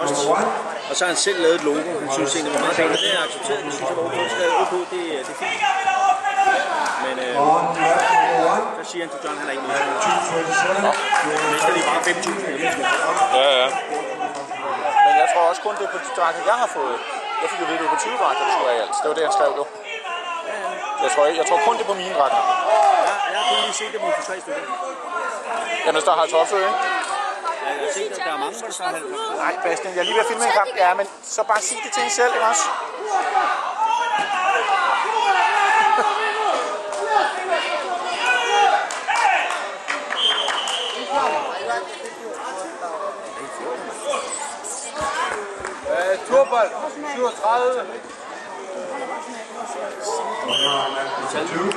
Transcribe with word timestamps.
Og 0.00 0.94
så 0.96 1.00
har 1.04 1.10
han 1.14 1.20
selv 1.26 1.38
lavet 1.44 1.56
et 1.60 1.64
logo. 1.68 1.90
Han 2.04 2.10
synes 2.18 2.32
egentlig, 2.34 2.52
det 2.54 2.60
var 2.60 2.66
meget. 2.66 2.92
Og 2.94 2.98
det 3.04 3.10
er 3.16 3.20
accepteret. 3.26 3.62
Det 3.66 3.72
synes 3.76 3.88
jeg 3.90 3.96
var 3.98 4.04
okay. 4.08 4.24
Skrevet 4.34 4.54
OK, 4.62 4.72
det, 4.92 5.02
det 5.26 5.32
er 5.34 5.38
fint. 5.42 5.60
Men 7.04 7.14
øh, 7.26 7.34
så 8.78 8.84
siger 8.90 9.02
han 9.04 9.10
til 9.12 9.20
John, 9.24 9.36
han 9.40 9.46
er 9.50 9.54
ikke 9.56 9.66
med. 9.70 9.78
Men 11.50 11.58
så 11.62 11.66
er 11.70 11.74
det 11.76 11.84
bare 11.90 12.02
5.000 12.08 12.50
mennesker. 12.50 12.84
Ja, 13.40 13.48
ja. 13.60 13.68
Men 15.06 15.12
jeg 15.22 15.26
tror 15.32 15.42
også 15.50 15.62
kun, 15.66 15.74
det 15.78 15.84
er 15.88 15.92
på 15.96 16.00
de 16.04 16.10
dragter, 16.18 16.42
jeg 16.50 16.58
har 16.64 16.70
fået. 16.78 16.96
Jeg 17.42 17.46
fik 17.50 17.58
jo 17.62 17.66
ved, 17.70 17.74
at 17.76 17.80
det 17.80 17.86
var 17.88 17.94
på 17.96 18.00
20 18.00 18.16
dragter, 18.22 18.42
det 18.46 18.52
skulle 18.54 18.68
være 18.70 18.78
i 18.80 18.82
alt. 18.84 18.94
Det 19.02 19.08
var 19.10 19.16
det, 19.18 19.24
han 19.28 19.34
skrev 19.38 19.50
jo. 19.60 19.64
Jeg 21.04 21.10
tror, 21.14 21.22
jeg, 21.28 21.34
jeg 21.40 21.46
tror 21.48 21.58
kun, 21.66 21.74
det 21.78 21.84
er 21.86 21.90
på 21.94 21.98
mine 22.02 22.14
dragter. 22.18 22.42
Ja, 23.04 23.14
jeg 23.32 23.36
har 23.40 23.46
kun 23.50 23.58
lige 23.66 23.76
set 23.80 23.90
det 23.94 24.00
for 24.18 24.24
tre 24.28 24.36
stykker. 24.44 24.64
Jamen, 25.86 26.00
der 26.08 26.14
har 26.20 26.26
Tofsø, 26.34 26.58
ikke? 26.70 26.91
Jeg 27.66 27.74
har 27.80 27.92
set, 27.94 28.12
at 28.12 28.16
der 28.16 28.32
er 28.32 28.38
mange, 28.38 28.60
der 28.60 28.70
så 28.70 28.82
har 28.82 28.92
Nej, 29.36 29.54
Bastian, 29.64 29.94
jeg 29.94 30.00
er 30.00 30.04
lige 30.04 30.14
ved 30.14 30.20
at 30.20 30.26
filme 30.26 30.44
en 30.44 30.52
kamp. 30.52 30.70
Ja, 30.76 30.94
men 30.94 31.06
så 31.22 31.42
bare 31.42 31.60
sig 31.60 31.76
det 31.84 31.92
til 31.92 32.02
hende 32.02 32.14
selv, 32.14 32.34
ikke 32.34 32.46
også? 32.46 32.66
Turbal, 46.28 46.68
37. 47.14 48.02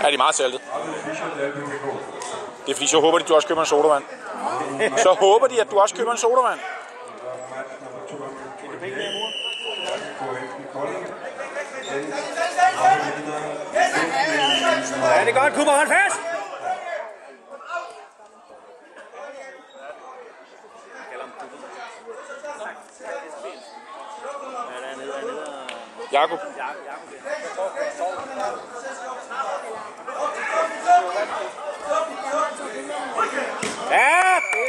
Er 0.03 0.11
de 0.11 0.17
meget 0.17 0.35
saltet? 0.35 0.61
Det 2.65 2.71
er 2.71 2.75
fordi, 2.75 2.87
så 2.87 2.99
håber 2.99 3.17
de, 3.17 3.23
at 3.23 3.29
du 3.29 3.35
også 3.35 3.47
køber 3.47 3.61
en 3.61 3.67
sodavand. 3.67 4.03
Så 4.97 5.13
håber 5.19 5.47
de, 5.47 5.61
at 5.61 5.71
du 5.71 5.79
også 5.79 5.95
køber 5.95 6.11
en 6.11 6.17
sodavand. 6.17 6.59
Ja, 15.03 15.25
det 15.25 15.29
er 15.29 15.41
godt. 15.41 15.53
Cooper, 15.53 15.71
hold 15.71 15.87
fast! 15.87 16.19
Jakob. 26.11 26.39
Jakob, 26.57 26.79
ja. 26.87 26.95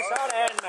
Minnesota 0.09 0.37
and 0.37 0.66